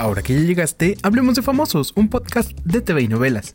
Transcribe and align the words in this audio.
Ahora 0.00 0.22
que 0.22 0.32
ya 0.32 0.40
llegaste, 0.40 0.96
hablemos 1.02 1.34
de 1.34 1.42
Famosos, 1.42 1.92
un 1.94 2.08
podcast 2.08 2.52
de 2.64 2.80
TV 2.80 3.02
y 3.02 3.08
novelas. 3.08 3.54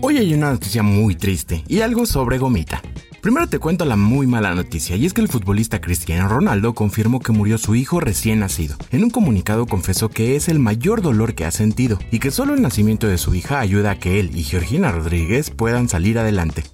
Hoy 0.00 0.16
hay 0.16 0.32
una 0.32 0.52
noticia 0.52 0.82
muy 0.82 1.14
triste 1.14 1.62
y 1.68 1.82
algo 1.82 2.06
sobre 2.06 2.38
Gomita. 2.38 2.80
Primero 3.20 3.48
te 3.48 3.58
cuento 3.58 3.84
la 3.84 3.96
muy 3.96 4.26
mala 4.26 4.54
noticia, 4.54 4.96
y 4.96 5.04
es 5.04 5.12
que 5.12 5.20
el 5.20 5.28
futbolista 5.28 5.82
Cristiano 5.82 6.26
Ronaldo 6.26 6.74
confirmó 6.74 7.20
que 7.20 7.32
murió 7.32 7.58
su 7.58 7.74
hijo 7.74 8.00
recién 8.00 8.38
nacido. 8.38 8.76
En 8.92 9.04
un 9.04 9.10
comunicado 9.10 9.66
confesó 9.66 10.08
que 10.08 10.36
es 10.36 10.48
el 10.48 10.58
mayor 10.58 11.02
dolor 11.02 11.34
que 11.34 11.44
ha 11.44 11.50
sentido 11.50 11.98
y 12.10 12.18
que 12.18 12.30
solo 12.30 12.54
el 12.54 12.62
nacimiento 12.62 13.08
de 13.08 13.18
su 13.18 13.34
hija 13.34 13.60
ayuda 13.60 13.90
a 13.90 13.98
que 13.98 14.20
él 14.20 14.30
y 14.34 14.44
Georgina 14.44 14.90
Rodríguez 14.90 15.50
puedan 15.50 15.90
salir 15.90 16.18
adelante. 16.18 16.64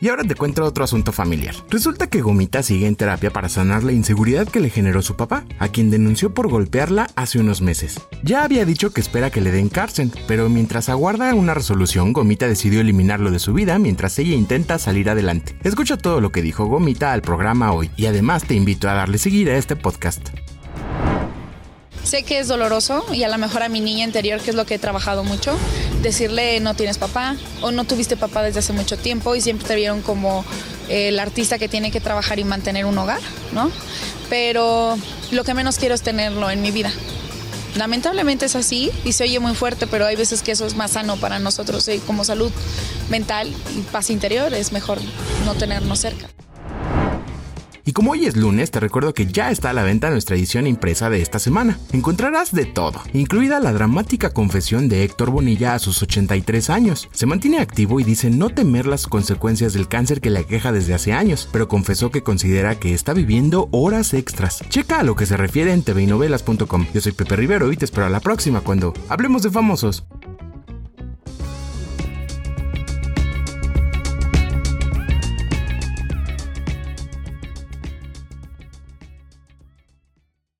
Y 0.00 0.08
ahora 0.08 0.24
te 0.24 0.34
cuento 0.34 0.64
otro 0.64 0.84
asunto 0.84 1.12
familiar. 1.12 1.54
Resulta 1.70 2.06
que 2.06 2.20
Gomita 2.20 2.62
sigue 2.62 2.86
en 2.86 2.94
terapia 2.94 3.30
para 3.30 3.48
sanar 3.48 3.82
la 3.82 3.92
inseguridad 3.92 4.46
que 4.46 4.60
le 4.60 4.70
generó 4.70 5.02
su 5.02 5.16
papá, 5.16 5.44
a 5.58 5.68
quien 5.68 5.90
denunció 5.90 6.34
por 6.34 6.48
golpearla 6.48 7.08
hace 7.16 7.40
unos 7.40 7.60
meses. 7.60 8.00
Ya 8.22 8.44
había 8.44 8.64
dicho 8.64 8.90
que 8.90 9.00
espera 9.00 9.30
que 9.30 9.40
le 9.40 9.50
den 9.50 9.68
cárcel, 9.68 10.12
pero 10.28 10.48
mientras 10.48 10.88
aguarda 10.88 11.34
una 11.34 11.54
resolución, 11.54 12.12
Gomita 12.12 12.46
decidió 12.46 12.80
eliminarlo 12.80 13.30
de 13.30 13.38
su 13.40 13.52
vida 13.52 13.78
mientras 13.78 14.18
ella 14.18 14.36
intenta 14.36 14.78
salir 14.78 15.10
adelante. 15.10 15.56
Escucha 15.64 15.96
todo 15.96 16.20
lo 16.20 16.30
que 16.30 16.42
dijo 16.42 16.66
Gomita 16.66 17.12
al 17.12 17.22
programa 17.22 17.72
hoy 17.72 17.90
y 17.96 18.06
además 18.06 18.44
te 18.44 18.54
invito 18.54 18.88
a 18.88 18.94
darle 18.94 19.18
seguir 19.18 19.50
a 19.50 19.56
este 19.56 19.74
podcast. 19.74 20.28
Sé 22.08 22.22
que 22.22 22.38
es 22.38 22.48
doloroso 22.48 23.04
y 23.12 23.24
a 23.24 23.28
lo 23.28 23.36
mejor 23.36 23.62
a 23.62 23.68
mi 23.68 23.82
niña 23.82 24.02
interior, 24.02 24.40
que 24.40 24.48
es 24.48 24.56
lo 24.56 24.64
que 24.64 24.76
he 24.76 24.78
trabajado 24.78 25.24
mucho, 25.24 25.54
decirle 26.00 26.58
no 26.58 26.72
tienes 26.72 26.96
papá 26.96 27.36
o 27.60 27.70
no 27.70 27.84
tuviste 27.84 28.16
papá 28.16 28.42
desde 28.42 28.60
hace 28.60 28.72
mucho 28.72 28.96
tiempo 28.96 29.34
y 29.34 29.42
siempre 29.42 29.68
te 29.68 29.76
vieron 29.76 30.00
como 30.00 30.42
el 30.88 31.20
artista 31.20 31.58
que 31.58 31.68
tiene 31.68 31.90
que 31.90 32.00
trabajar 32.00 32.38
y 32.38 32.44
mantener 32.44 32.86
un 32.86 32.96
hogar, 32.96 33.20
¿no? 33.52 33.70
Pero 34.30 34.96
lo 35.32 35.44
que 35.44 35.52
menos 35.52 35.76
quiero 35.76 35.94
es 35.94 36.00
tenerlo 36.00 36.48
en 36.48 36.62
mi 36.62 36.70
vida. 36.70 36.90
Lamentablemente 37.76 38.46
es 38.46 38.56
así 38.56 38.90
y 39.04 39.12
se 39.12 39.24
oye 39.24 39.38
muy 39.38 39.54
fuerte, 39.54 39.86
pero 39.86 40.06
hay 40.06 40.16
veces 40.16 40.40
que 40.40 40.52
eso 40.52 40.64
es 40.64 40.76
más 40.76 40.92
sano 40.92 41.18
para 41.18 41.38
nosotros 41.38 41.86
y 41.88 41.98
como 41.98 42.24
salud 42.24 42.50
mental 43.10 43.54
y 43.76 43.82
paz 43.82 44.08
interior 44.08 44.54
es 44.54 44.72
mejor 44.72 44.98
no 45.44 45.56
tenernos 45.56 45.98
cerca. 45.98 46.30
Y 47.88 47.92
como 47.92 48.10
hoy 48.10 48.26
es 48.26 48.36
lunes, 48.36 48.70
te 48.70 48.80
recuerdo 48.80 49.14
que 49.14 49.24
ya 49.24 49.50
está 49.50 49.70
a 49.70 49.72
la 49.72 49.82
venta 49.82 50.10
nuestra 50.10 50.36
edición 50.36 50.66
impresa 50.66 51.08
de 51.08 51.22
esta 51.22 51.38
semana. 51.38 51.78
Encontrarás 51.94 52.52
de 52.52 52.66
todo, 52.66 53.00
incluida 53.14 53.60
la 53.60 53.72
dramática 53.72 54.28
confesión 54.28 54.90
de 54.90 55.04
Héctor 55.04 55.30
Bonilla 55.30 55.72
a 55.72 55.78
sus 55.78 56.02
83 56.02 56.68
años. 56.68 57.08
Se 57.12 57.24
mantiene 57.24 57.60
activo 57.60 57.98
y 57.98 58.04
dice 58.04 58.28
no 58.28 58.50
temer 58.50 58.86
las 58.86 59.06
consecuencias 59.06 59.72
del 59.72 59.88
cáncer 59.88 60.20
que 60.20 60.28
le 60.28 60.40
aqueja 60.40 60.70
desde 60.70 60.92
hace 60.92 61.14
años, 61.14 61.48
pero 61.50 61.66
confesó 61.66 62.10
que 62.10 62.22
considera 62.22 62.78
que 62.78 62.92
está 62.92 63.14
viviendo 63.14 63.70
horas 63.72 64.12
extras. 64.12 64.62
Checa 64.68 65.00
a 65.00 65.02
lo 65.02 65.16
que 65.16 65.24
se 65.24 65.38
refiere 65.38 65.72
en 65.72 65.82
tvnovelas.com. 65.82 66.88
Yo 66.92 67.00
soy 67.00 67.12
Pepe 67.12 67.36
Rivero 67.36 67.72
y 67.72 67.78
te 67.78 67.86
espero 67.86 68.04
a 68.04 68.10
la 68.10 68.20
próxima 68.20 68.60
cuando 68.60 68.92
hablemos 69.08 69.42
de 69.42 69.50
famosos. 69.50 70.04